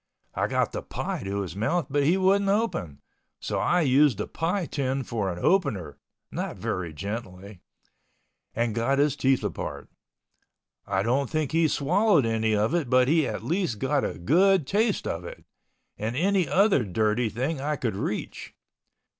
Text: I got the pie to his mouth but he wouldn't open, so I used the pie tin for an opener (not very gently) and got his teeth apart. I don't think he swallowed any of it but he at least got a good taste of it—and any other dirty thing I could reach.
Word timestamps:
I 0.33 0.47
got 0.47 0.71
the 0.71 0.81
pie 0.81 1.21
to 1.25 1.41
his 1.41 1.55
mouth 1.55 1.85
but 1.87 2.01
he 2.01 2.17
wouldn't 2.17 2.49
open, 2.49 3.01
so 3.39 3.59
I 3.59 3.81
used 3.81 4.17
the 4.17 4.25
pie 4.25 4.65
tin 4.65 5.03
for 5.03 5.31
an 5.31 5.37
opener 5.37 5.99
(not 6.31 6.57
very 6.57 6.91
gently) 6.91 7.61
and 8.55 8.73
got 8.73 8.97
his 8.97 9.15
teeth 9.15 9.43
apart. 9.43 9.89
I 10.87 11.03
don't 11.03 11.29
think 11.29 11.51
he 11.51 11.67
swallowed 11.67 12.25
any 12.25 12.55
of 12.55 12.73
it 12.73 12.89
but 12.89 13.07
he 13.07 13.27
at 13.27 13.43
least 13.43 13.77
got 13.77 14.03
a 14.03 14.17
good 14.17 14.65
taste 14.65 15.05
of 15.05 15.23
it—and 15.23 16.15
any 16.15 16.49
other 16.49 16.83
dirty 16.83 17.29
thing 17.29 17.61
I 17.61 17.75
could 17.75 17.95
reach. 17.95 18.55